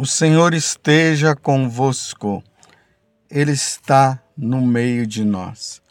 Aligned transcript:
O 0.00 0.06
Senhor 0.06 0.54
esteja 0.54 1.36
convosco, 1.36 2.42
Ele 3.30 3.52
está 3.52 4.18
no 4.34 4.66
meio 4.66 5.06
de 5.06 5.22
nós. 5.22 5.82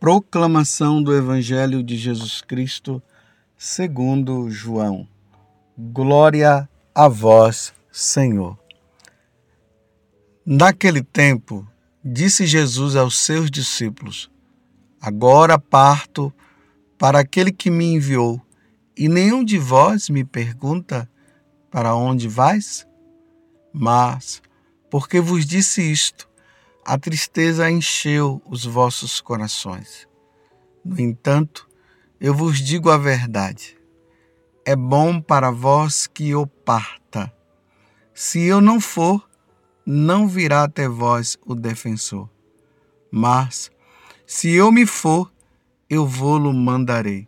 Proclamação 0.00 1.00
do 1.00 1.14
Evangelho 1.14 1.80
de 1.80 1.96
Jesus 1.96 2.42
Cristo, 2.42 3.00
segundo 3.56 4.50
João. 4.50 5.06
Glória 5.78 6.68
a 6.92 7.06
vós, 7.06 7.72
Senhor. 7.92 8.58
Naquele 10.44 11.00
tempo, 11.00 11.64
disse 12.04 12.48
Jesus 12.48 12.96
aos 12.96 13.16
seus 13.16 13.48
discípulos: 13.48 14.28
Agora 15.00 15.56
parto 15.56 16.34
para 16.98 17.20
aquele 17.20 17.52
que 17.52 17.70
me 17.70 17.94
enviou, 17.94 18.42
e 18.96 19.08
nenhum 19.08 19.44
de 19.44 19.56
vós 19.56 20.10
me 20.10 20.24
pergunta: 20.24 21.08
Para 21.70 21.94
onde 21.94 22.26
vais? 22.26 22.89
Mas, 23.72 24.42
porque 24.90 25.20
vos 25.20 25.46
disse 25.46 25.80
isto, 25.82 26.28
a 26.84 26.98
tristeza 26.98 27.70
encheu 27.70 28.42
os 28.46 28.64
vossos 28.64 29.20
corações. 29.20 30.08
No 30.84 31.00
entanto, 31.00 31.68
eu 32.20 32.34
vos 32.34 32.58
digo 32.58 32.90
a 32.90 32.96
verdade. 32.96 33.78
É 34.64 34.74
bom 34.74 35.20
para 35.20 35.50
vós 35.50 36.06
que 36.06 36.30
eu 36.30 36.46
parta. 36.46 37.32
Se 38.12 38.40
eu 38.40 38.60
não 38.60 38.80
for, 38.80 39.28
não 39.86 40.28
virá 40.28 40.64
até 40.64 40.88
vós 40.88 41.38
o 41.46 41.54
defensor. 41.54 42.28
Mas, 43.10 43.70
se 44.26 44.50
eu 44.50 44.70
me 44.70 44.86
for, 44.86 45.32
eu 45.88 46.06
vou-lo 46.06 46.52
mandarei. 46.52 47.26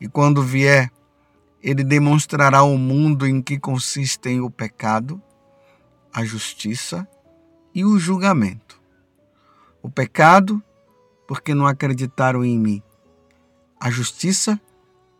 E 0.00 0.08
quando 0.08 0.42
vier, 0.42 0.90
ele 1.62 1.82
demonstrará 1.82 2.62
o 2.62 2.78
mundo 2.78 3.26
em 3.26 3.42
que 3.42 3.58
consistem 3.58 4.40
o 4.40 4.50
pecado, 4.50 5.20
a 6.12 6.24
justiça 6.24 7.06
e 7.74 7.84
o 7.84 7.98
julgamento. 7.98 8.80
O 9.82 9.90
pecado, 9.90 10.62
porque 11.26 11.54
não 11.54 11.66
acreditaram 11.66 12.44
em 12.44 12.58
mim. 12.58 12.82
A 13.80 13.90
justiça, 13.90 14.60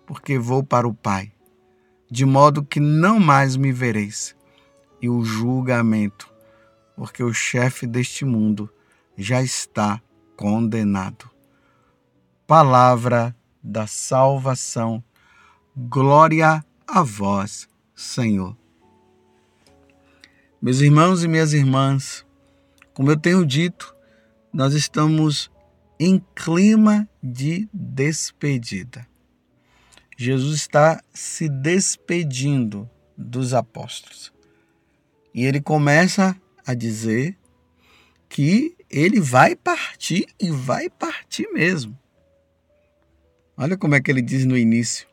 porque 0.07 0.39
vou 0.39 0.63
para 0.63 0.89
o 0.89 0.95
Pai, 0.95 1.33
de 2.11 2.25
modo 2.25 2.65
que 2.65 2.81
não 2.81 3.21
mais 3.21 3.57
me 3.57 3.73
vereis. 3.73 4.37
E 5.01 5.09
o 5.09 5.25
julgamento, 5.25 6.29
porque 6.97 7.23
o 7.23 7.33
chefe 7.33 7.87
deste 7.87 8.25
mundo 8.25 8.69
já 9.17 9.43
está 9.43 10.01
condenado. 10.37 11.31
Palavra 12.47 13.37
da 13.63 13.87
salvação 13.87 15.03
Glória 15.81 16.65
a 16.85 17.03
vós, 17.05 17.69
Senhor. 17.95 18.57
Meus 20.61 20.81
irmãos 20.81 21.23
e 21.23 21.29
minhas 21.29 21.53
irmãs, 21.53 22.27
como 22.93 23.13
eu 23.13 23.17
tenho 23.17 23.47
dito, 23.47 23.95
nós 24.53 24.75
estamos 24.75 25.49
em 25.97 26.21
clima 26.35 27.09
de 27.23 27.69
despedida. 27.73 29.07
Jesus 30.17 30.57
está 30.57 31.01
se 31.15 31.49
despedindo 31.49 32.91
dos 33.17 33.55
apóstolos. 33.55 34.33
E 35.33 35.45
ele 35.45 35.61
começa 35.61 36.37
a 36.67 36.75
dizer 36.75 37.39
que 38.29 38.77
ele 38.91 39.21
vai 39.21 39.55
partir 39.55 40.27
e 40.41 40.51
vai 40.51 40.91
partir 40.91 41.47
mesmo. 41.53 41.97
Olha 43.57 43.77
como 43.77 43.95
é 43.95 44.01
que 44.01 44.11
ele 44.11 44.21
diz 44.21 44.45
no 44.45 44.59
início: 44.59 45.07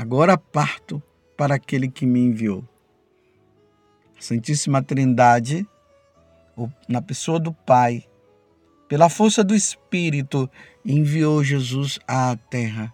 Agora 0.00 0.38
parto 0.38 1.02
para 1.36 1.56
aquele 1.56 1.86
que 1.86 2.06
me 2.06 2.20
enviou. 2.20 2.64
A 4.18 4.22
Santíssima 4.22 4.82
Trindade, 4.82 5.68
na 6.88 7.02
pessoa 7.02 7.38
do 7.38 7.52
Pai, 7.52 8.04
pela 8.88 9.10
força 9.10 9.44
do 9.44 9.54
Espírito, 9.54 10.48
enviou 10.82 11.44
Jesus 11.44 11.98
à 12.08 12.34
terra. 12.48 12.90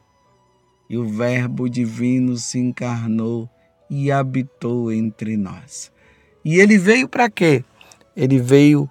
E 0.91 0.99
o 0.99 1.07
Verbo 1.07 1.71
divino 1.71 2.37
se 2.37 2.59
encarnou 2.59 3.49
e 3.89 4.11
habitou 4.11 4.91
entre 4.93 5.37
nós. 5.37 5.93
E 6.45 6.59
ele 6.59 6.77
veio 6.77 7.09
para 7.09 7.31
quê? 7.31 7.65
Ele 8.17 8.41
veio 8.41 8.91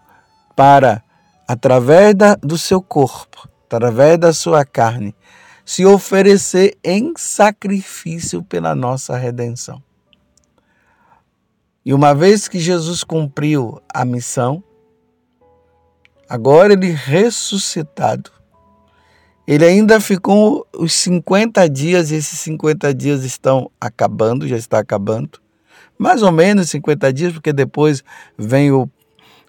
para, 0.56 1.03
através 1.45 2.16
da, 2.16 2.35
do 2.35 2.57
seu 2.57 2.81
corpo, 2.81 3.50
através 3.66 4.17
da 4.17 4.31
sua 4.31 4.63
carne, 4.63 5.13
se 5.66 5.84
oferecer 5.84 6.78
em 6.84 7.14
sacrifício 7.18 8.44
pela 8.44 8.76
nossa 8.76 9.18
redenção. 9.18 9.81
E 11.84 11.94
uma 11.94 12.14
vez 12.14 12.48
que 12.48 12.59
Jesus 12.59 13.03
cumpriu 13.03 13.81
a 13.92 14.06
missão, 14.06 14.64
agora 16.30 16.74
ele 16.74 16.92
ressuscitado, 16.92 18.31
ele 19.48 19.66
ainda 19.66 20.00
ficou 20.00 20.68
os 20.74 20.94
50 20.94 21.68
dias, 21.70 22.09
e 22.09 22.16
esses 22.16 22.40
50 22.40 22.94
dias 22.94 23.24
estão 23.24 23.70
acabando, 23.80 24.47
já 24.47 24.58
está 24.58 24.80
acabando. 24.80 25.40
Mais 25.97 26.24
ou 26.24 26.32
menos 26.32 26.70
50 26.72 27.14
dias, 27.14 27.34
porque 27.34 27.53
depois 27.53 28.03
vem 28.38 28.72
o, 28.72 28.90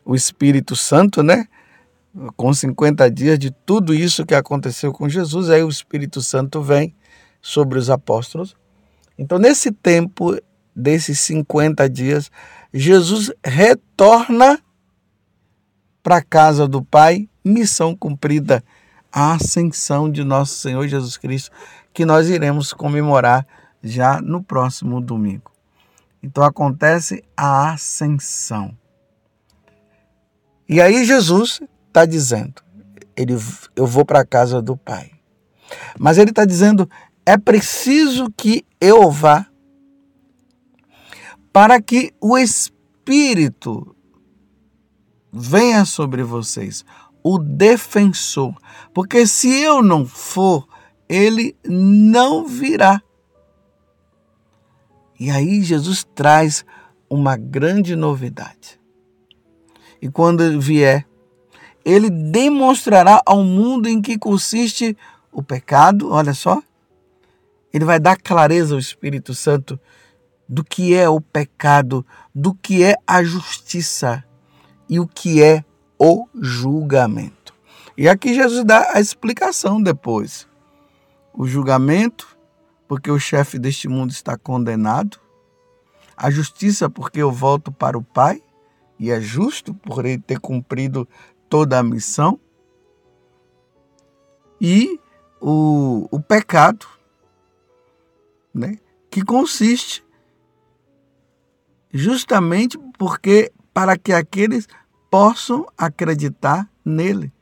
o 0.04 0.15
Espírito 0.15 0.77
Santo, 0.77 1.22
né? 1.22 1.48
Com 2.37 2.53
50 2.53 3.10
dias 3.10 3.38
de 3.38 3.50
tudo 3.50 3.94
isso 3.94 4.25
que 4.25 4.34
aconteceu 4.34 4.93
com 4.93 5.09
Jesus, 5.09 5.50
aí 5.50 5.62
o 5.62 5.69
Espírito 5.69 6.22
Santo 6.22 6.62
vem 6.62 6.94
sobre 7.43 7.78
os 7.78 7.91
apóstolos. 7.91 8.56
Então, 9.19 9.38
nesse 9.38 9.71
tempo 9.71 10.38
desses 10.75 11.21
50 11.21 11.88
dias, 11.88 12.31
Jesus 12.72 13.32
retorna 13.44 14.59
para 16.03 16.16
a 16.19 16.22
casa 16.22 16.69
do 16.69 16.82
Pai, 16.82 17.28
missão 17.44 17.94
cumprida, 17.94 18.62
a 19.10 19.34
ascensão 19.34 20.10
de 20.10 20.22
nosso 20.22 20.54
Senhor 20.54 20.87
Jesus 20.87 21.16
Cristo, 21.16 21.50
que 21.93 22.04
nós 22.04 22.28
iremos 22.28 22.72
comemorar 22.72 23.47
já 23.83 24.21
no 24.21 24.43
próximo 24.43 25.00
domingo. 25.00 25.50
Então 26.22 26.44
acontece 26.44 27.25
a 27.37 27.72
ascensão. 27.72 28.77
E 30.69 30.81
aí 30.81 31.04
Jesus 31.04 31.60
está 31.96 32.04
dizendo? 32.04 32.62
Ele, 33.16 33.32
eu 33.74 33.86
vou 33.86 34.04
para 34.04 34.20
a 34.20 34.26
casa 34.26 34.60
do 34.60 34.76
Pai. 34.76 35.10
Mas 35.98 36.18
ele 36.18 36.30
está 36.30 36.44
dizendo: 36.44 36.88
é 37.24 37.38
preciso 37.38 38.30
que 38.36 38.66
eu 38.78 39.10
vá 39.10 39.46
para 41.50 41.80
que 41.80 42.12
o 42.20 42.36
Espírito 42.36 43.96
venha 45.32 45.86
sobre 45.86 46.22
vocês, 46.22 46.84
o 47.22 47.38
defensor. 47.38 48.54
Porque 48.92 49.26
se 49.26 49.48
eu 49.62 49.82
não 49.82 50.04
for, 50.04 50.68
ele 51.08 51.56
não 51.64 52.46
virá. 52.46 53.00
E 55.18 55.30
aí 55.30 55.62
Jesus 55.62 56.04
traz 56.14 56.62
uma 57.08 57.38
grande 57.38 57.96
novidade. 57.96 58.78
E 60.02 60.10
quando 60.10 60.60
vier, 60.60 61.06
ele 61.86 62.10
demonstrará 62.10 63.22
ao 63.24 63.44
mundo 63.44 63.88
em 63.88 64.02
que 64.02 64.19
consiste 64.19 64.98
o 65.30 65.41
pecado, 65.41 66.10
olha 66.10 66.34
só. 66.34 66.60
Ele 67.72 67.84
vai 67.84 68.00
dar 68.00 68.16
clareza 68.16 68.74
ao 68.74 68.80
Espírito 68.80 69.32
Santo 69.36 69.78
do 70.48 70.64
que 70.64 70.97
é 70.97 71.08
o 71.08 71.20
pecado, 71.20 72.04
do 72.34 72.52
que 72.52 72.82
é 72.82 72.97
a 73.06 73.22
justiça 73.22 74.24
e 74.88 74.98
o 74.98 75.06
que 75.06 75.41
é 75.41 75.64
o 75.97 76.26
julgamento. 76.34 77.54
E 77.97 78.08
aqui 78.08 78.34
Jesus 78.34 78.64
dá 78.64 78.91
a 78.92 79.00
explicação 79.00 79.80
depois. 79.80 80.44
O 81.32 81.47
julgamento, 81.47 82.36
porque 82.88 83.12
o 83.12 83.18
chefe 83.21 83.60
deste 83.60 83.86
mundo 83.86 84.10
está 84.10 84.36
condenado. 84.36 85.21
A 86.16 86.33
justiça, 86.33 86.91
porque 86.91 87.21
eu 87.22 87.30
volto 87.30 87.71
para 87.71 87.97
o 87.97 88.03
Pai 88.03 88.42
e 88.98 89.09
é 89.10 89.21
justo 89.21 89.72
por 89.72 90.04
ele 90.04 90.18
ter 90.18 90.41
cumprido 90.41 91.06
toda 91.48 91.78
a 91.78 91.83
missão. 91.83 92.39
E 94.60 94.98
o, 95.41 96.09
o 96.10 96.21
pecado, 96.21 96.87
né, 98.54 98.78
que 99.10 99.22
consiste 99.22 100.04
justamente 101.93 102.78
porque 102.98 103.53
para 103.72 103.97
que 103.97 104.13
aqueles 104.13 104.66
possam 105.10 105.66
acreditar 105.77 106.69
nele. 106.84 107.33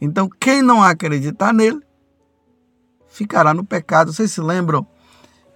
Então, 0.00 0.28
quem 0.28 0.62
não 0.62 0.82
acreditar 0.82 1.52
nele 1.52 1.80
ficará 3.08 3.52
no 3.52 3.64
pecado. 3.64 4.12
Vocês 4.12 4.32
se 4.32 4.40
lembram 4.40 4.86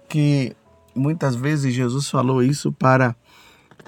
que 0.07 0.55
muitas 0.93 1.35
vezes 1.35 1.73
Jesus 1.73 2.09
falou 2.09 2.43
isso 2.43 2.71
para 2.71 3.15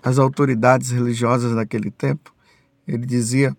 as 0.02 0.18
autoridades 0.18 0.90
religiosas 0.90 1.54
daquele 1.54 1.92
tempo? 1.92 2.34
Ele 2.88 3.06
dizia: 3.06 3.56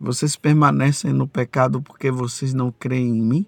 vocês 0.00 0.36
permanecem 0.36 1.12
no 1.12 1.26
pecado 1.26 1.82
porque 1.82 2.10
vocês 2.10 2.54
não 2.54 2.70
creem 2.70 3.08
em 3.08 3.22
mim? 3.22 3.46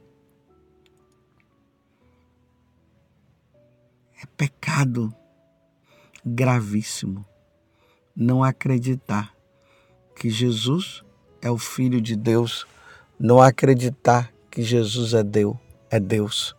É 4.23 4.27
pecado 4.37 5.15
gravíssimo 6.25 7.25
não 8.15 8.45
acreditar 8.45 9.35
que 10.15 10.29
Jesus 10.29 11.03
é 11.41 11.51
o 11.51 11.57
Filho 11.57 12.01
de 12.01 12.15
Deus, 12.15 12.67
não 13.19 13.41
acreditar 13.41 14.31
que 14.51 14.63
Jesus 14.63 15.15
é 15.15 15.23
Deus, 15.23 15.57
é 15.91 15.99
Deus. 15.99 16.55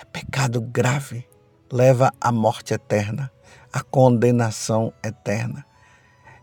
É 0.00 0.04
pecado 0.04 0.60
grave, 0.60 1.28
leva 1.70 2.12
à 2.20 2.32
morte 2.32 2.72
eterna, 2.72 3.30
à 3.72 3.82
condenação 3.82 4.92
eterna. 5.04 5.66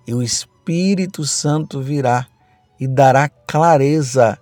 E 0.06 0.14
o 0.14 0.22
Espírito 0.22 0.55
Santo 1.26 1.82
virá 1.82 2.28
e 2.80 2.88
dará 2.88 3.30
clareza 3.30 4.40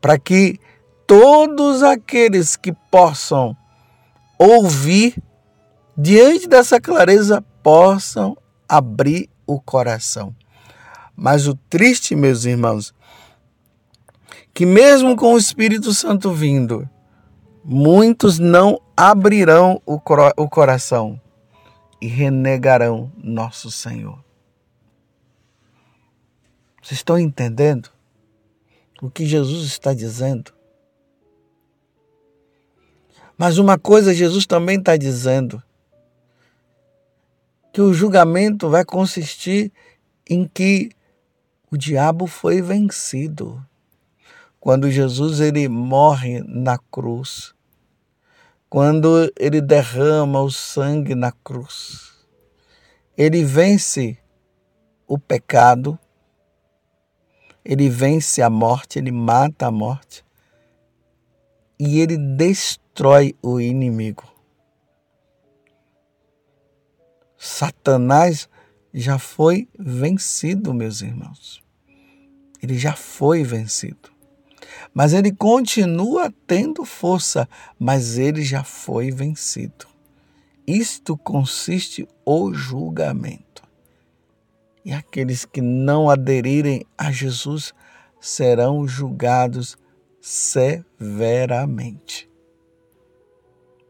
para 0.00 0.18
que 0.18 0.58
todos 1.06 1.82
aqueles 1.82 2.56
que 2.56 2.72
possam 2.90 3.56
ouvir 4.38 5.14
diante 5.96 6.48
dessa 6.48 6.80
clareza 6.80 7.44
possam 7.62 8.36
abrir 8.68 9.28
o 9.46 9.60
coração. 9.60 10.34
Mas 11.14 11.46
o 11.46 11.54
triste, 11.68 12.16
meus 12.16 12.44
irmãos, 12.44 12.94
que 14.54 14.64
mesmo 14.64 15.14
com 15.16 15.34
o 15.34 15.38
Espírito 15.38 15.92
Santo 15.92 16.32
vindo, 16.32 16.88
muitos 17.62 18.38
não 18.38 18.80
abrirão 18.96 19.82
o 19.84 20.00
coração 20.48 21.20
e 22.00 22.06
renegarão 22.06 23.12
nosso 23.22 23.70
Senhor. 23.70 24.29
Vocês 26.90 26.98
estão 26.98 27.16
entendendo 27.16 27.88
o 29.00 29.08
que 29.08 29.24
Jesus 29.24 29.64
está 29.64 29.94
dizendo? 29.94 30.52
Mas 33.38 33.58
uma 33.58 33.78
coisa 33.78 34.12
Jesus 34.12 34.44
também 34.44 34.76
está 34.76 34.96
dizendo: 34.96 35.62
que 37.72 37.80
o 37.80 37.94
julgamento 37.94 38.68
vai 38.68 38.84
consistir 38.84 39.72
em 40.28 40.48
que 40.48 40.90
o 41.70 41.76
diabo 41.76 42.26
foi 42.26 42.60
vencido. 42.60 43.64
Quando 44.58 44.90
Jesus 44.90 45.38
ele 45.38 45.68
morre 45.68 46.42
na 46.42 46.76
cruz, 46.76 47.54
quando 48.68 49.32
ele 49.38 49.60
derrama 49.60 50.42
o 50.42 50.50
sangue 50.50 51.14
na 51.14 51.30
cruz, 51.30 52.26
ele 53.16 53.44
vence 53.44 54.18
o 55.06 55.16
pecado, 55.16 55.96
ele 57.64 57.88
vence 57.88 58.42
a 58.42 58.50
morte, 58.50 58.98
ele 58.98 59.10
mata 59.10 59.66
a 59.66 59.70
morte 59.70 60.24
e 61.78 61.98
ele 62.00 62.16
destrói 62.16 63.34
o 63.42 63.60
inimigo. 63.60 64.24
Satanás 67.38 68.48
já 68.92 69.18
foi 69.18 69.66
vencido, 69.78 70.74
meus 70.74 71.00
irmãos. 71.00 71.62
Ele 72.62 72.78
já 72.78 72.94
foi 72.94 73.42
vencido. 73.42 74.10
Mas 74.92 75.14
ele 75.14 75.32
continua 75.32 76.32
tendo 76.46 76.84
força, 76.84 77.48
mas 77.78 78.18
ele 78.18 78.42
já 78.42 78.62
foi 78.62 79.10
vencido. 79.10 79.86
Isto 80.66 81.16
consiste 81.16 82.06
o 82.24 82.52
julgamento. 82.52 83.49
E 84.84 84.92
aqueles 84.92 85.44
que 85.44 85.60
não 85.60 86.08
aderirem 86.08 86.86
a 86.96 87.12
Jesus 87.12 87.74
serão 88.20 88.88
julgados 88.88 89.76
severamente. 90.20 92.30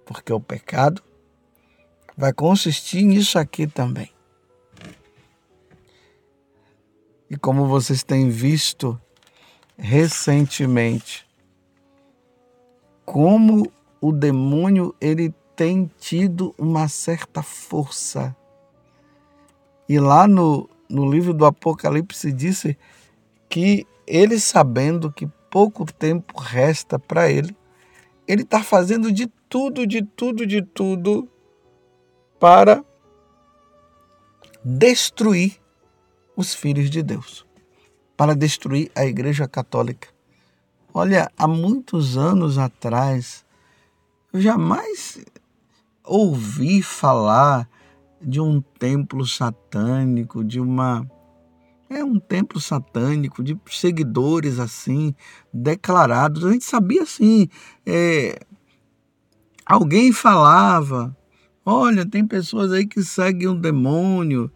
Porque 0.05 0.33
o 0.33 0.41
pecado 0.41 1.03
vai 2.17 2.33
consistir 2.33 3.03
nisso 3.03 3.39
aqui 3.39 3.67
também. 3.67 4.11
E 7.29 7.37
como 7.37 7.67
vocês 7.67 8.03
têm 8.03 8.29
visto 8.29 9.01
recentemente, 9.79 11.29
como 13.05 13.71
o 14.01 14.13
demônio 14.13 14.95
ele 15.01 15.35
tem 15.55 15.91
tido 15.99 16.55
uma 16.59 16.89
certa 16.89 17.43
força. 17.43 18.35
E 19.89 19.99
lá 19.99 20.27
no, 20.27 20.69
no 20.91 21.09
livro 21.09 21.33
do 21.33 21.47
Apocalipse 21.47 22.33
disse 22.33 22.77
que 23.49 23.87
ele 24.07 24.39
sabendo 24.41 25.13
que 25.13 25.27
pouco 25.49 25.91
tempo 25.91 26.39
resta 26.39 26.99
para 26.99 27.31
ele, 27.31 27.57
ele 28.27 28.43
está 28.43 28.63
fazendo 28.63 29.13
de 29.13 29.29
tudo, 29.49 29.87
de 29.87 30.03
tudo, 30.03 30.47
de 30.47 30.63
tudo 30.63 31.29
para 32.39 32.85
destruir 34.65 35.61
os 36.37 36.55
filhos 36.55 36.91
de 36.91 37.03
Deus, 37.03 37.47
para 38.17 38.35
destruir 38.35 38.91
a 38.95 39.05
Igreja 39.05 39.47
Católica. 39.47 40.09
Olha, 40.93 41.31
há 41.37 41.47
muitos 41.47 42.17
anos 42.17 42.59
atrás, 42.59 43.45
eu 44.33 44.41
jamais 44.41 45.25
ouvi 46.05 46.83
falar 46.83 47.69
de 48.21 48.41
um 48.41 48.61
templo 48.61 49.27
satânico, 49.27 50.45
de 50.45 50.61
uma. 50.61 51.07
É 51.89 52.05
um 52.05 52.21
templo 52.21 52.61
satânico, 52.61 53.43
de 53.43 53.59
seguidores 53.69 54.61
assim, 54.61 55.15
declarados. 55.53 56.45
A 56.45 56.53
gente 56.53 56.65
sabia 56.65 57.03
assim. 57.03 57.49
É, 57.85 58.39
alguém 59.67 60.13
falava, 60.13 61.17
Olha, 61.65 62.05
tem 62.05 62.27
pessoas 62.27 62.73
aí 62.73 62.87
que 62.87 63.03
seguem 63.03 63.47
um 63.47 63.61
demônio, 63.61 64.51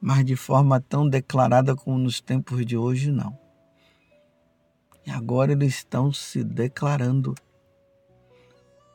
mas 0.00 0.24
de 0.24 0.34
forma 0.34 0.80
tão 0.80 1.08
declarada 1.08 1.76
como 1.76 1.98
nos 1.98 2.20
tempos 2.20 2.64
de 2.64 2.76
hoje, 2.76 3.12
não. 3.12 3.38
E 5.06 5.10
agora 5.10 5.52
eles 5.52 5.74
estão 5.74 6.12
se 6.12 6.42
declarando 6.42 7.34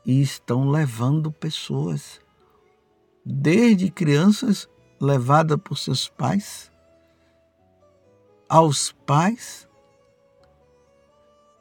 e 0.04 0.20
estão 0.20 0.68
levando 0.68 1.30
pessoas, 1.30 2.20
desde 3.30 3.90
crianças 3.90 4.68
levadas 5.00 5.58
por 5.62 5.78
seus 5.78 6.08
pais, 6.08 6.70
aos 8.48 8.92
pais, 9.06 9.68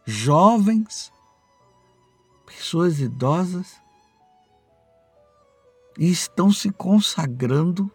jovens, 0.06 1.12
pessoas 2.46 3.00
idosas, 3.00 3.80
e 5.98 6.10
estão 6.10 6.52
se 6.52 6.72
consagrando 6.72 7.92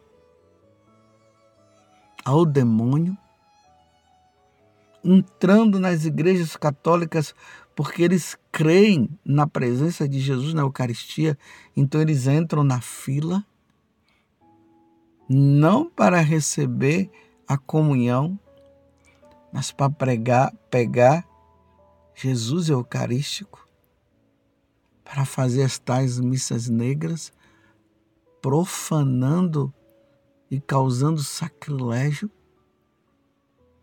ao 2.25 2.45
demônio, 2.47 3.17
entrando 5.03 5.79
nas 5.79 6.05
igrejas 6.05 6.57
católicas 6.57 7.35
porque 7.75 8.03
eles 8.03 8.39
creem 8.53 9.19
na 9.25 9.47
presença 9.47 10.09
de 10.09 10.21
Jesus 10.21 10.55
na 10.55 10.63
Eucaristia, 10.63 11.37
então 11.77 12.01
eles 12.01 12.27
entram 12.27 12.63
na 12.63 12.81
fila, 12.81 13.45
não 15.29 15.89
para 15.89 16.21
receber 16.21 17.11
a 17.47 17.57
comunhão, 17.57 18.39
mas 19.53 19.71
para 19.71 19.91
pregar, 19.91 20.53
pegar 20.71 21.27
Jesus 22.15 22.69
Eucarístico, 22.69 23.69
para 25.05 25.25
fazer 25.25 25.63
as 25.63 25.79
tais 25.79 26.19
missas 26.19 26.69
negras 26.69 27.33
profanando 28.41 29.73
e 30.51 30.61
causando 30.61 31.23
sacrilégio 31.23 32.31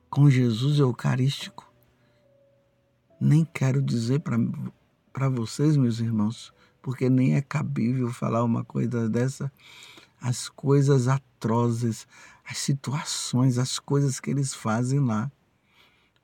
com 0.08 0.30
Jesus 0.30 0.78
Eucarístico. 0.78 1.72
Nem 3.20 3.44
quero 3.44 3.82
dizer 3.82 4.22
para 5.12 5.30
vocês, 5.30 5.76
meus 5.76 6.00
irmãos, 6.00 6.54
porque 6.82 7.10
nem 7.10 7.36
é 7.36 7.42
cabível 7.42 8.12
falar 8.12 8.44
uma 8.44 8.64
coisa 8.64 9.10
dessa, 9.10 9.52
as 10.22 10.48
coisas 10.48 11.08
atrozes, 11.08 12.08
as 12.46 12.60
situações, 12.60 13.58
as 13.58 13.80
coisas 13.80 14.20
que 14.20 14.30
eles 14.30 14.54
fazem 14.54 15.00
lá, 15.00 15.32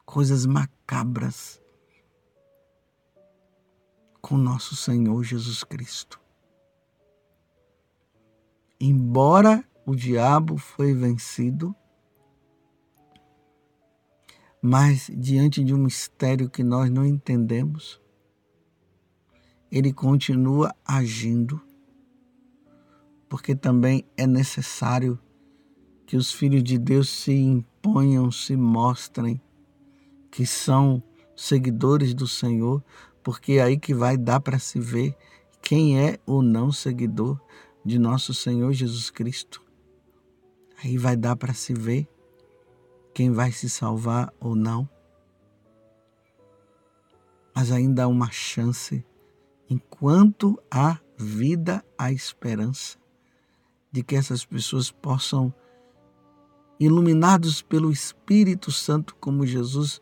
coisas 0.06 0.46
macabras 0.46 1.60
com 4.22 4.38
nosso 4.38 4.76
Senhor 4.76 5.24
Jesus 5.24 5.64
Cristo. 5.64 6.20
Embora 8.80 9.68
o 9.86 9.96
diabo 9.96 10.58
foi 10.58 10.94
vencido, 10.94 11.76
mas 14.62 15.10
diante 15.14 15.64
de 15.64 15.74
um 15.74 15.78
mistério 15.78 16.50
que 16.50 16.64
nós 16.64 16.90
não 16.90 17.06
entendemos, 17.06 18.00
ele 19.72 19.92
continua 19.92 20.76
agindo, 20.86 21.62
porque 23.30 23.56
também 23.56 24.06
é 24.16 24.26
necessário 24.26 25.20
que 26.06 26.16
os 26.16 26.32
filhos 26.32 26.64
de 26.64 26.78
Deus 26.78 27.10
se 27.10 27.34
imponham, 27.34 28.32
se 28.32 28.56
mostrem 28.56 29.42
que 30.32 30.46
são 30.46 31.04
seguidores 31.36 32.14
do 32.14 32.28
Senhor, 32.28 32.84
porque 33.22 33.54
é 33.54 33.64
aí 33.64 33.78
que 33.78 33.94
vai 33.94 34.18
dar 34.18 34.40
para 34.40 34.58
se 34.58 34.80
ver 34.80 35.16
quem 35.62 36.00
é 36.00 36.18
o 36.26 36.42
não 36.42 36.72
seguidor 36.72 37.40
de 37.84 38.00
nosso 38.00 38.34
Senhor 38.34 38.72
Jesus 38.72 39.10
Cristo. 39.10 39.62
Aí 40.82 40.98
vai 40.98 41.18
dar 41.18 41.36
para 41.36 41.54
se 41.54 41.74
ver 41.74 42.08
quem 43.14 43.32
vai 43.32 43.52
se 43.52 43.70
salvar 43.70 44.34
ou 44.40 44.56
não. 44.56 44.88
Mas 47.54 47.72
ainda 47.72 48.04
há 48.04 48.08
uma 48.08 48.32
chance, 48.32 49.04
enquanto 49.70 50.62
há 50.72 51.00
vida, 51.18 51.84
há 51.98 52.12
esperança 52.12 52.98
de 53.98 54.04
que 54.04 54.16
essas 54.16 54.46
pessoas 54.46 54.92
possam, 54.92 55.52
iluminados 56.80 57.64
pelo 57.64 57.92
Espírito 57.92 58.72
Santo, 58.72 59.16
como 59.16 59.44
Jesus 59.44 60.00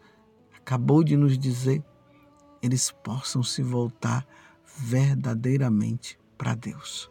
acabou 0.54 1.02
de 1.02 1.16
nos 1.16 1.40
dizer, 1.40 1.82
eles 2.62 2.92
possam 2.92 3.42
se 3.42 3.64
voltar 3.64 4.28
verdadeiramente 4.66 6.20
para 6.38 6.56
Deus. 6.56 7.10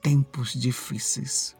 Tempos 0.00 0.54
difíceis. 0.54 1.54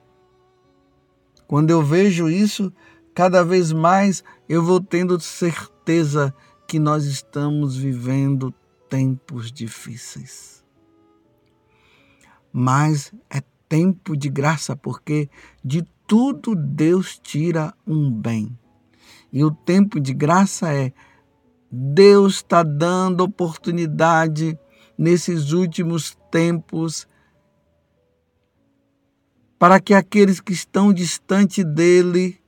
Quando 1.46 1.68
eu 1.68 1.82
vejo 1.82 2.30
isso, 2.30 2.72
cada 3.14 3.44
vez 3.44 3.70
mais 3.70 4.24
eu 4.48 4.62
vou 4.62 4.80
tendo 4.80 5.20
certeza 5.20 6.34
que 6.66 6.78
nós 6.78 7.04
estamos 7.04 7.76
vivendo 7.76 8.50
tempos 8.88 9.52
difíceis. 9.52 10.55
Mas 12.58 13.12
é 13.28 13.42
tempo 13.68 14.16
de 14.16 14.30
graça, 14.30 14.74
porque 14.74 15.28
de 15.62 15.84
tudo 16.06 16.54
Deus 16.54 17.18
tira 17.18 17.74
um 17.86 18.10
bem. 18.10 18.58
E 19.30 19.44
o 19.44 19.50
tempo 19.50 20.00
de 20.00 20.14
graça 20.14 20.72
é 20.72 20.90
Deus 21.70 22.36
está 22.36 22.62
dando 22.62 23.20
oportunidade 23.20 24.58
nesses 24.96 25.52
últimos 25.52 26.16
tempos 26.30 27.06
para 29.58 29.78
que 29.78 29.92
aqueles 29.92 30.40
que 30.40 30.54
estão 30.54 30.94
distante 30.94 31.62
dele 31.62 32.40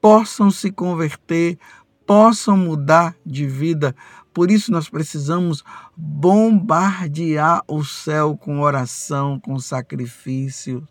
possam 0.00 0.52
se 0.52 0.70
converter, 0.70 1.58
possam 2.06 2.56
mudar 2.56 3.16
de 3.26 3.44
vida. 3.44 3.92
Por 4.38 4.52
isso 4.52 4.70
nós 4.70 4.88
precisamos 4.88 5.64
bombardear 5.96 7.60
o 7.66 7.82
céu 7.82 8.36
com 8.36 8.60
oração, 8.60 9.40
com 9.40 9.58
sacrifício, 9.58 10.86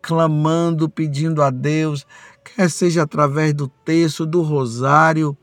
clamando, 0.00 0.88
pedindo 0.88 1.42
a 1.42 1.50
Deus, 1.50 2.06
quer 2.42 2.70
seja 2.70 3.02
através 3.02 3.52
do 3.52 3.68
texto, 3.68 4.24
do 4.24 4.40
rosário, 4.40 5.36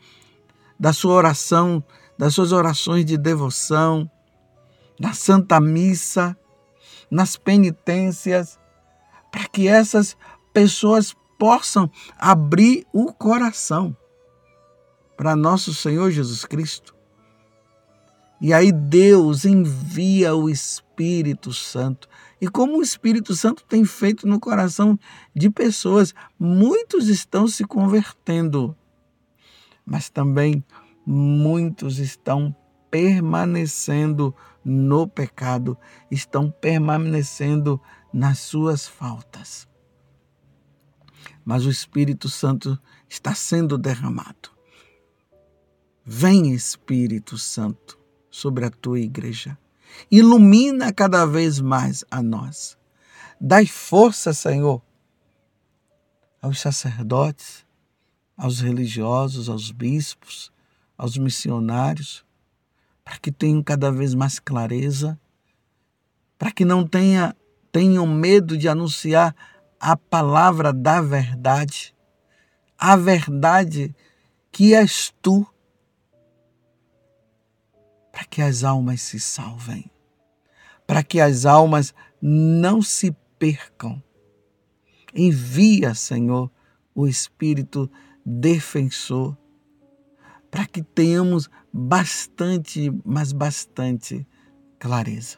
da 0.79 0.91
sua 0.91 1.13
oração, 1.13 1.83
das 2.17 2.33
suas 2.33 2.51
orações 2.51 3.05
de 3.05 3.15
devoção, 3.15 4.09
na 4.99 5.13
Santa 5.13 5.61
Missa, 5.61 6.35
nas 7.11 7.37
penitências, 7.37 8.59
para 9.31 9.47
que 9.47 9.67
essas 9.67 10.17
pessoas 10.51 11.15
possam 11.37 11.91
abrir 12.17 12.87
o 12.91 13.13
coração 13.13 13.95
para 15.15 15.35
nosso 15.35 15.75
Senhor 15.75 16.09
Jesus 16.09 16.43
Cristo. 16.43 16.97
E 18.41 18.53
aí 18.53 18.71
Deus 18.71 19.45
envia 19.45 20.33
o 20.33 20.49
Espírito 20.49 21.53
Santo. 21.53 22.07
E 22.39 22.47
como 22.47 22.77
o 22.77 22.81
Espírito 22.81 23.35
Santo 23.35 23.65
tem 23.65 23.83
feito 23.83 24.25
no 24.27 24.39
coração 24.39 24.97
de 25.35 25.49
pessoas, 25.49 26.13
muitos 26.39 27.09
estão 27.09 27.47
se 27.47 27.65
convertendo 27.65 28.75
mas 29.89 30.07
também 30.07 30.63
muitos 31.03 31.97
estão 31.97 32.55
permanecendo 32.91 34.35
no 34.63 35.07
pecado, 35.07 35.75
estão 36.11 36.51
permanecendo 36.51 37.81
nas 38.13 38.37
suas 38.37 38.87
faltas. 38.87 39.67
Mas 41.43 41.65
o 41.65 41.71
Espírito 41.71 42.29
Santo 42.29 42.79
está 43.09 43.33
sendo 43.33 43.79
derramado. 43.79 44.51
Vem, 46.05 46.53
Espírito 46.53 47.35
Santo, 47.35 47.98
sobre 48.39 48.65
a 48.65 48.69
tua 48.69 48.99
igreja. 48.99 49.57
Ilumina 50.09 50.93
cada 50.93 51.25
vez 51.25 51.59
mais 51.59 52.05
a 52.09 52.23
nós. 52.23 52.77
Dai 53.39 53.65
força, 53.65 54.33
Senhor, 54.33 54.81
aos 56.41 56.59
sacerdotes, 56.59 57.65
aos 58.37 58.61
religiosos, 58.61 59.49
aos 59.49 59.71
bispos, 59.71 60.51
aos 60.97 61.17
missionários, 61.17 62.25
para 63.03 63.17
que 63.17 63.31
tenham 63.31 63.61
cada 63.61 63.91
vez 63.91 64.13
mais 64.13 64.39
clareza, 64.39 65.19
para 66.37 66.51
que 66.51 66.63
não 66.63 66.87
tenha, 66.87 67.35
tenham 67.71 68.07
medo 68.07 68.57
de 68.57 68.69
anunciar 68.69 69.35
a 69.79 69.97
palavra 69.97 70.71
da 70.71 71.01
verdade, 71.01 71.93
a 72.77 72.95
verdade 72.95 73.93
que 74.51 74.73
és 74.73 75.13
tu, 75.21 75.45
que 78.29 78.41
as 78.41 78.63
almas 78.63 79.01
se 79.01 79.19
salvem, 79.19 79.89
para 80.85 81.03
que 81.03 81.19
as 81.19 81.45
almas 81.45 81.93
não 82.21 82.81
se 82.81 83.15
percam. 83.37 84.01
Envia, 85.13 85.95
Senhor, 85.95 86.51
o 86.93 87.07
Espírito 87.07 87.89
defensor, 88.25 89.37
para 90.51 90.65
que 90.65 90.81
tenhamos 90.81 91.49
bastante, 91.71 92.91
mas 93.05 93.31
bastante 93.31 94.27
clareza 94.79 95.37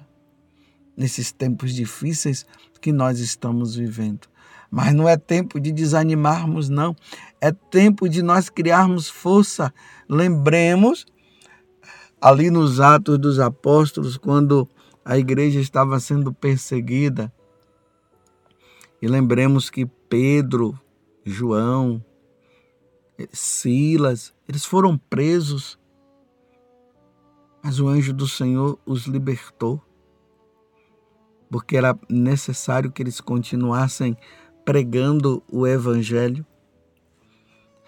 nesses 0.96 1.32
tempos 1.32 1.74
difíceis 1.74 2.46
que 2.80 2.92
nós 2.92 3.20
estamos 3.20 3.76
vivendo. 3.76 4.28
Mas 4.70 4.94
não 4.94 5.08
é 5.08 5.18
tempo 5.18 5.60
de 5.60 5.72
desanimarmos, 5.72 6.70
não. 6.70 6.96
É 7.42 7.52
tempo 7.52 8.08
de 8.08 8.22
nós 8.22 8.50
criarmos 8.50 9.10
força. 9.10 9.74
Lembremos 10.08 11.06
ali 12.22 12.52
nos 12.52 12.80
Atos 12.80 13.18
dos 13.18 13.40
Apóstolos, 13.40 14.16
quando 14.16 14.70
a 15.04 15.18
igreja 15.18 15.60
estava 15.60 16.00
sendo 16.00 16.32
perseguida. 16.32 17.34
E 19.02 19.08
lembremos 19.08 19.72
que 19.72 19.88
Pedro, 20.08 20.80
João, 21.26 22.04
Silas, 23.34 24.34
eles 24.48 24.64
foram 24.64 24.98
presos, 24.98 25.80
mas 27.64 27.80
o 27.80 27.88
anjo 27.88 28.14
do 28.14 28.28
Senhor 28.28 28.78
os 28.86 29.08
libertou, 29.08 29.82
porque 31.50 31.76
era 31.76 31.98
necessário 32.08 32.92
que 32.92 33.02
eles 33.02 33.20
continuassem 33.20 34.16
pregando 34.64 35.44
o 35.52 35.66
Evangelho. 35.66 36.46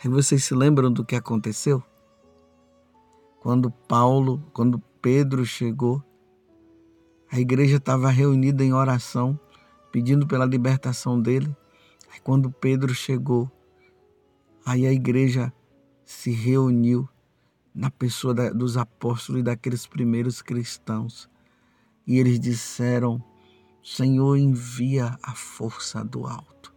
E 0.04 0.08
vocês 0.08 0.44
se 0.44 0.54
lembram 0.54 0.92
do 0.92 1.06
que 1.06 1.16
aconteceu? 1.16 1.84
Quando 3.44 3.70
Paulo, 3.70 4.44
quando 4.54 4.80
Pedro 5.00 5.46
chegou, 5.46 6.04
a 7.32 7.40
igreja 7.40 7.78
estava 7.78 8.10
reunida 8.10 8.64
em 8.64 8.74
oração, 8.74 9.40
pedindo 9.92 10.26
pela 10.26 10.46
libertação 10.46 11.22
dele. 11.22 11.56
Aí 12.12 12.20
quando 12.20 12.50
Pedro 12.50 12.96
chegou, 12.96 13.52
Aí 14.66 14.88
a 14.88 14.94
igreja 14.94 15.52
se 16.06 16.32
reuniu 16.32 17.08
na 17.76 17.92
pessoa 17.92 18.34
da, 18.34 18.50
dos 18.50 18.78
apóstolos 18.78 19.42
e 19.42 19.44
daqueles 19.44 19.86
primeiros 19.86 20.42
cristãos. 20.42 21.30
E 22.08 22.18
eles 22.18 22.40
disseram: 22.40 23.22
Senhor, 23.84 24.38
envia 24.38 25.18
a 25.22 25.36
força 25.36 26.04
do 26.04 26.26
alto, 26.26 26.74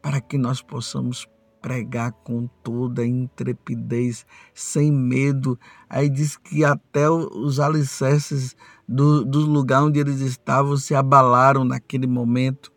para 0.00 0.20
que 0.20 0.38
nós 0.38 0.62
possamos 0.62 1.26
pregar 1.64 2.12
com 2.12 2.46
toda 2.62 3.06
intrepidez, 3.06 4.26
sem 4.52 4.92
medo. 4.92 5.58
Aí 5.88 6.10
diz 6.10 6.36
que 6.36 6.62
até 6.62 7.08
os 7.08 7.58
alicerces 7.58 8.54
do, 8.86 9.24
do 9.24 9.40
lugar 9.40 9.82
onde 9.82 9.98
eles 9.98 10.20
estavam 10.20 10.76
se 10.76 10.94
abalaram 10.94 11.64
naquele 11.64 12.06
momento. 12.06 12.70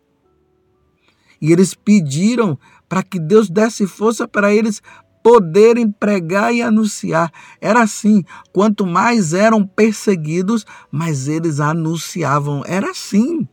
E 1.38 1.52
eles 1.52 1.74
pediram 1.74 2.58
para 2.88 3.02
que 3.02 3.20
Deus 3.20 3.50
desse 3.50 3.86
força 3.86 4.26
para 4.26 4.54
eles 4.54 4.80
poderem 5.22 5.92
pregar 5.92 6.54
e 6.54 6.62
anunciar. 6.62 7.30
Era 7.60 7.82
assim, 7.82 8.24
quanto 8.54 8.86
mais 8.86 9.34
eram 9.34 9.66
perseguidos, 9.66 10.64
mais 10.90 11.28
eles 11.28 11.60
anunciavam. 11.60 12.62
Era 12.64 12.92
assim. 12.92 13.46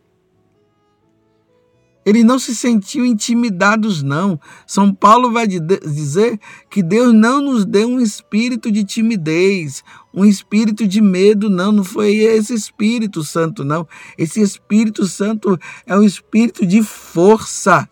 Eles 2.05 2.23
não 2.23 2.37
se 2.37 2.55
sentiam 2.55 3.03
intimidados, 3.03 4.03
não. 4.03 4.39
São 4.67 4.93
Paulo 4.93 5.31
vai 5.31 5.47
dizer 5.47 6.39
que 6.69 6.83
Deus 6.83 7.11
não 7.11 7.41
nos 7.41 7.65
deu 7.65 7.87
um 7.87 7.99
espírito 7.99 8.71
de 8.71 8.83
timidez, 8.83 9.83
um 10.13 10.23
espírito 10.23 10.87
de 10.87 11.01
medo, 11.01 11.49
não. 11.49 11.71
Não 11.71 11.83
foi 11.83 12.17
esse 12.17 12.53
Espírito 12.53 13.23
Santo, 13.23 13.65
não. 13.65 13.87
Esse 14.17 14.39
Espírito 14.39 15.07
Santo 15.07 15.57
é 15.87 15.97
um 15.97 16.03
espírito 16.03 16.63
de 16.63 16.83
força 16.83 17.89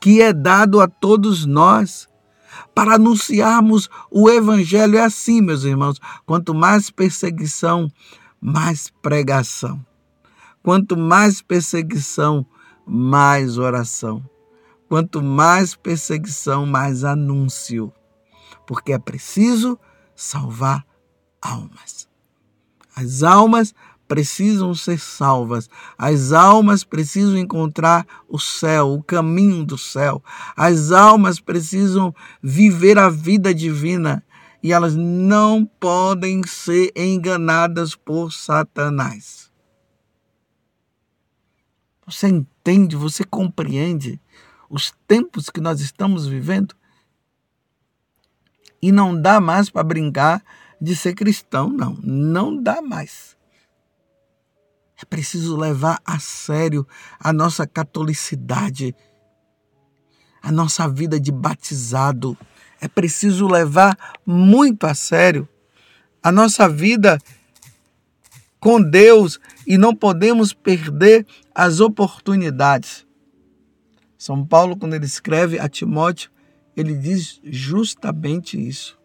que 0.00 0.22
é 0.22 0.32
dado 0.32 0.80
a 0.80 0.86
todos 0.86 1.44
nós 1.44 2.08
para 2.72 2.94
anunciarmos 2.94 3.90
o 4.10 4.30
Evangelho. 4.30 4.96
É 4.96 5.04
assim, 5.04 5.40
meus 5.40 5.64
irmãos: 5.64 5.98
quanto 6.24 6.54
mais 6.54 6.88
perseguição, 6.88 7.90
mais 8.40 8.92
pregação. 9.02 9.84
Quanto 10.62 10.96
mais 10.96 11.42
perseguição, 11.42 12.46
mais 12.86 13.58
oração. 13.58 14.22
Quanto 14.88 15.22
mais 15.22 15.74
perseguição, 15.74 16.66
mais 16.66 17.04
anúncio. 17.04 17.92
Porque 18.66 18.92
é 18.92 18.98
preciso 18.98 19.78
salvar 20.14 20.84
almas. 21.40 22.08
As 22.94 23.22
almas 23.22 23.74
precisam 24.06 24.74
ser 24.74 24.98
salvas. 24.98 25.70
As 25.96 26.32
almas 26.32 26.84
precisam 26.84 27.38
encontrar 27.38 28.06
o 28.28 28.38
céu, 28.38 28.92
o 28.92 29.02
caminho 29.02 29.64
do 29.64 29.78
céu. 29.78 30.22
As 30.54 30.92
almas 30.92 31.40
precisam 31.40 32.14
viver 32.42 32.98
a 32.98 33.08
vida 33.08 33.54
divina 33.54 34.22
e 34.62 34.72
elas 34.72 34.94
não 34.94 35.64
podem 35.64 36.42
ser 36.46 36.92
enganadas 36.94 37.94
por 37.96 38.32
Satanás. 38.32 39.51
Você 42.06 42.28
entende, 42.28 42.96
você 42.96 43.24
compreende 43.24 44.20
os 44.68 44.92
tempos 45.06 45.48
que 45.48 45.60
nós 45.60 45.80
estamos 45.80 46.26
vivendo? 46.26 46.74
E 48.80 48.90
não 48.90 49.20
dá 49.20 49.40
mais 49.40 49.70
para 49.70 49.84
brincar 49.84 50.42
de 50.80 50.96
ser 50.96 51.14
cristão, 51.14 51.68
não. 51.68 51.94
Não 52.02 52.60
dá 52.60 52.82
mais. 52.82 53.36
É 55.00 55.04
preciso 55.04 55.56
levar 55.56 56.00
a 56.04 56.18
sério 56.18 56.86
a 57.18 57.32
nossa 57.32 57.66
catolicidade, 57.66 58.94
a 60.40 60.50
nossa 60.50 60.88
vida 60.88 61.20
de 61.20 61.30
batizado. 61.30 62.36
É 62.80 62.88
preciso 62.88 63.46
levar 63.46 63.96
muito 64.26 64.86
a 64.86 64.94
sério 64.94 65.48
a 66.22 66.30
nossa 66.30 66.68
vida 66.68 67.18
com 68.62 68.80
Deus 68.80 69.40
e 69.66 69.76
não 69.76 69.92
podemos 69.92 70.52
perder 70.52 71.26
as 71.52 71.80
oportunidades. 71.80 73.04
São 74.16 74.46
Paulo, 74.46 74.76
quando 74.76 74.94
ele 74.94 75.04
escreve 75.04 75.58
a 75.58 75.68
Timóteo, 75.68 76.30
ele 76.76 76.94
diz 76.94 77.40
justamente 77.42 78.56
isso. 78.56 78.96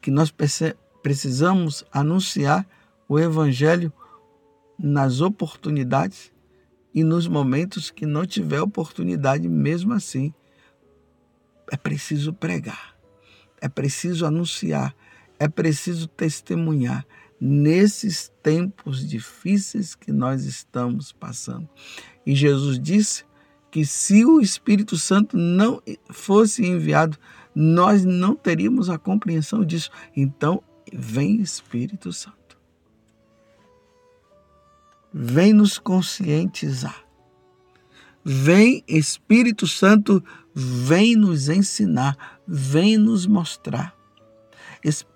Que 0.00 0.10
nós 0.10 0.34
precisamos 1.00 1.84
anunciar 1.92 2.66
o 3.08 3.20
Evangelho 3.20 3.92
nas 4.76 5.20
oportunidades 5.20 6.32
e 6.92 7.04
nos 7.04 7.28
momentos 7.28 7.88
que 7.88 8.04
não 8.04 8.26
tiver 8.26 8.60
oportunidade, 8.60 9.48
mesmo 9.48 9.92
assim. 9.92 10.34
É 11.70 11.76
preciso 11.76 12.32
pregar, 12.32 12.96
é 13.60 13.68
preciso 13.68 14.26
anunciar, 14.26 14.92
é 15.38 15.46
preciso 15.46 16.08
testemunhar 16.08 17.06
nesses 17.40 18.30
tempos 18.42 19.08
difíceis 19.08 19.94
que 19.94 20.12
nós 20.12 20.44
estamos 20.44 21.12
passando. 21.12 21.68
E 22.26 22.34
Jesus 22.34 22.78
disse 22.78 23.24
que 23.70 23.84
se 23.86 24.24
o 24.24 24.40
Espírito 24.40 24.98
Santo 24.98 25.36
não 25.36 25.80
fosse 26.10 26.66
enviado, 26.66 27.16
nós 27.54 28.04
não 28.04 28.34
teríamos 28.34 28.90
a 28.90 28.98
compreensão 28.98 29.64
disso. 29.64 29.90
Então, 30.14 30.62
vem 30.92 31.40
Espírito 31.40 32.12
Santo 32.12 32.40
vem 35.12 35.52
nos 35.52 35.78
conscientizar. 35.78 37.04
Vem 38.24 38.84
Espírito 38.86 39.66
Santo, 39.66 40.22
vem 40.54 41.16
nos 41.16 41.48
ensinar, 41.48 42.40
vem 42.46 42.96
nos 42.96 43.26
mostrar. 43.26 43.94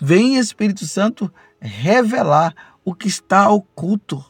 Vem 0.00 0.36
Espírito 0.36 0.86
Santo 0.86 1.32
revelar 1.66 2.54
o 2.84 2.94
que 2.94 3.08
está 3.08 3.48
oculto. 3.50 4.24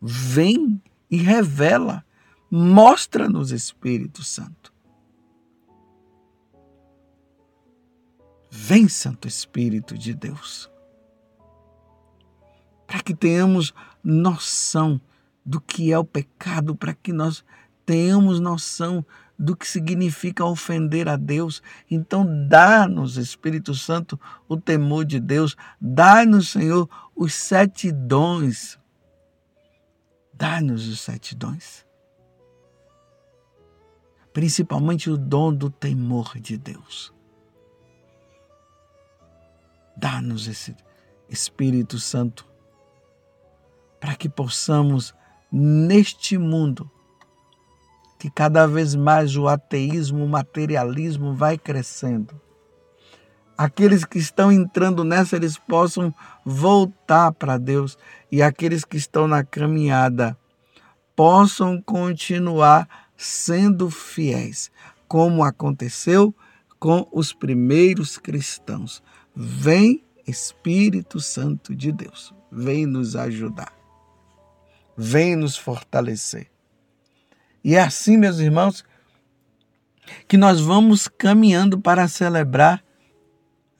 Vem 0.00 0.82
e 1.10 1.18
revela, 1.18 2.04
mostra-nos 2.50 3.50
Espírito 3.50 4.24
Santo. 4.24 4.72
Vem, 8.50 8.88
Santo 8.88 9.28
Espírito 9.28 9.98
de 9.98 10.14
Deus, 10.14 10.70
para 12.86 13.02
que 13.02 13.14
tenhamos 13.14 13.74
noção 14.02 15.00
do 15.44 15.60
que 15.60 15.92
é 15.92 15.98
o 15.98 16.04
pecado, 16.04 16.74
para 16.74 16.94
que 16.94 17.12
nós 17.12 17.44
tenhamos 17.84 18.40
noção 18.40 19.04
do 19.38 19.56
que 19.56 19.66
significa 19.66 20.44
ofender 20.44 21.08
a 21.08 21.16
Deus. 21.16 21.62
Então, 21.90 22.26
dá-nos, 22.48 23.16
Espírito 23.16 23.74
Santo, 23.74 24.18
o 24.48 24.56
temor 24.56 25.04
de 25.04 25.20
Deus. 25.20 25.56
Dá-nos, 25.80 26.50
Senhor, 26.50 26.88
os 27.14 27.34
sete 27.34 27.92
dons. 27.92 28.78
Dá-nos 30.32 30.88
os 30.88 31.00
sete 31.00 31.34
dons. 31.34 31.84
Principalmente 34.32 35.10
o 35.10 35.16
dom 35.16 35.52
do 35.52 35.70
temor 35.70 36.38
de 36.38 36.58
Deus. 36.58 37.12
Dá-nos 39.96 40.46
esse 40.46 40.76
Espírito 41.28 41.98
Santo 41.98 42.46
para 43.98 44.14
que 44.14 44.28
possamos, 44.28 45.14
neste 45.50 46.36
mundo, 46.36 46.90
que 48.18 48.30
cada 48.30 48.66
vez 48.66 48.94
mais 48.94 49.36
o 49.36 49.48
ateísmo, 49.48 50.24
o 50.24 50.28
materialismo 50.28 51.34
vai 51.34 51.58
crescendo. 51.58 52.40
Aqueles 53.56 54.04
que 54.04 54.18
estão 54.18 54.52
entrando 54.52 55.02
nessa, 55.04 55.36
eles 55.36 55.58
possam 55.58 56.14
voltar 56.44 57.32
para 57.32 57.56
Deus 57.56 57.96
e 58.30 58.42
aqueles 58.42 58.84
que 58.84 58.96
estão 58.96 59.26
na 59.26 59.42
caminhada 59.42 60.36
possam 61.14 61.80
continuar 61.80 62.86
sendo 63.16 63.88
fiéis, 63.88 64.70
como 65.08 65.42
aconteceu 65.42 66.34
com 66.78 67.08
os 67.10 67.32
primeiros 67.32 68.18
cristãos. 68.18 69.02
Vem 69.34 70.04
Espírito 70.26 71.20
Santo 71.20 71.74
de 71.74 71.90
Deus, 71.92 72.34
vem 72.50 72.84
nos 72.84 73.16
ajudar 73.16 73.76
vem 74.96 75.36
nos 75.36 75.56
fortalecer. 75.56 76.50
E 77.66 77.74
é 77.74 77.80
assim, 77.80 78.16
meus 78.16 78.38
irmãos, 78.38 78.84
que 80.28 80.36
nós 80.36 80.60
vamos 80.60 81.08
caminhando 81.08 81.80
para 81.80 82.06
celebrar 82.06 82.80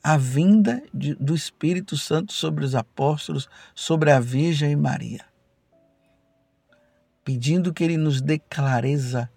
a 0.02 0.16
vinda 0.16 0.82
de, 0.92 1.14
do 1.14 1.36
Espírito 1.36 1.96
Santo 1.96 2.32
sobre 2.32 2.64
os 2.64 2.74
apóstolos, 2.74 3.48
sobre 3.76 4.10
a 4.10 4.18
Virgem 4.18 4.74
Maria. 4.74 5.24
Pedindo 7.24 7.72
que 7.72 7.84
Ele 7.84 7.96
nos 7.96 8.20
dê 8.20 8.40
clareza 8.40 9.30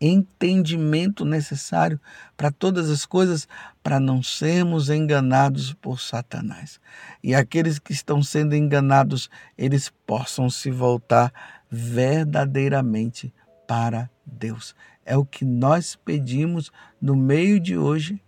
entendimento 0.00 1.24
necessário 1.24 2.00
para 2.36 2.52
todas 2.52 2.88
as 2.88 3.04
coisas, 3.04 3.48
para 3.82 3.98
não 3.98 4.22
sermos 4.22 4.90
enganados 4.90 5.72
por 5.72 6.00
Satanás. 6.00 6.78
E 7.20 7.34
aqueles 7.34 7.80
que 7.80 7.92
estão 7.92 8.22
sendo 8.22 8.54
enganados, 8.54 9.28
eles 9.58 9.92
possam 10.06 10.48
se 10.48 10.70
voltar 10.70 11.32
verdadeiramente 11.68 13.34
para 13.66 14.10
Deus. 14.24 14.74
É 15.04 15.16
o 15.16 15.24
que 15.24 15.44
nós 15.44 15.96
pedimos 15.96 16.70
no 17.00 17.14
meio 17.14 17.60
de 17.60 17.76
hoje, 17.76 18.22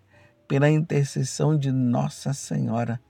pela 0.46 0.70
intercessão 0.70 1.59
de 1.59 1.70
Nossa 1.70 2.33
Senhora. 2.33 3.01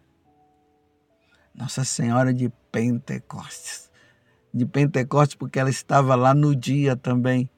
Nossa 1.55 1.85
Senhora 1.85 2.33
de 2.33 2.51
Pentecostes. 2.73 3.91
De 4.53 4.67
Pentecostes, 4.67 5.37
porque 5.37 5.59
ela 5.59 5.71
estava 5.71 6.15
lá 6.15 6.35
no 6.35 6.55
dia 6.55 6.97
também 6.97 7.49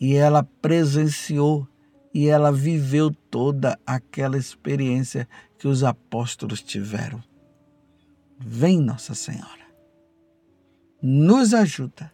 e 0.00 0.14
ela 0.14 0.42
presenciou 0.42 1.68
e 2.12 2.26
ela 2.26 2.50
viveu 2.50 3.10
toda 3.30 3.78
aquela 3.86 4.36
experiência 4.36 5.28
que 5.58 5.68
os 5.68 5.84
apóstolos 5.84 6.62
tiveram. 6.62 7.22
Vem, 8.38 8.80
Nossa 8.80 9.14
Senhora, 9.14 9.66
nos 11.02 11.52
ajuda. 11.52 12.10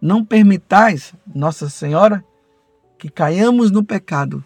Não 0.00 0.24
permitais, 0.24 1.12
Nossa 1.34 1.68
Senhora, 1.68 2.24
que 2.96 3.08
caiamos 3.08 3.70
no 3.70 3.84
pecado, 3.84 4.44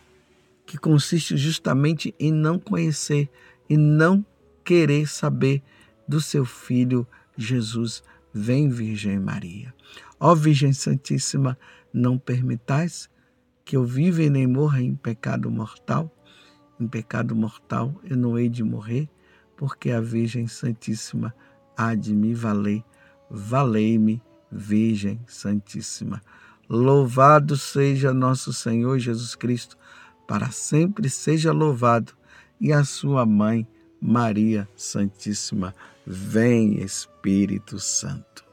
que 0.65 0.79
consiste 0.79 1.37
justamente 1.37 2.15
em 2.19 2.33
não 2.33 2.59
conhecer 2.59 3.31
e 3.69 3.77
não 3.77 4.25
querer 4.65 5.07
saber 5.09 5.63
do 6.09 6.21
seu 6.21 6.45
Filho 6.45 7.07
Jesus. 7.37 8.03
Vem, 8.33 8.69
Virgem 8.69 9.19
Maria. 9.19 9.75
Ó 10.19 10.35
Virgem 10.35 10.73
Santíssima, 10.73 11.59
não 11.93 12.17
permitais 12.17 13.11
que 13.65 13.77
eu 13.77 13.85
viva 13.85 14.23
e 14.23 14.31
nem 14.31 14.47
morra 14.47 14.81
em 14.81 14.95
pecado 14.95 15.51
mortal. 15.51 16.11
Em 16.81 16.89
pecado 16.89 17.37
mortal 17.37 17.95
eu 18.05 18.17
não 18.17 18.39
hei 18.39 18.49
de 18.49 18.63
morrer, 18.63 19.09
porque 19.57 19.91
a 19.91 20.01
Virgem 20.01 20.47
Santíssima 20.47 21.35
há 21.77 21.95
de 21.95 22.15
me 22.15 22.35
valer. 22.35 22.83
Valei-me, 23.31 24.23
Virgem 24.53 25.21
Santíssima. 25.27 26.23
Louvado 26.69 27.57
seja 27.57 28.13
nosso 28.13 28.53
Senhor 28.53 28.99
Jesus 28.99 29.35
Cristo, 29.35 29.77
para 30.29 30.51
sempre 30.51 31.09
seja 31.09 31.53
louvado, 31.53 32.13
e 32.61 32.73
a 32.73 32.85
sua 32.85 33.27
mãe, 33.27 33.67
Maria 34.01 34.69
Santíssima. 34.77 35.75
Vem, 36.07 36.83
Espírito 36.83 37.79
Santo. 37.79 38.52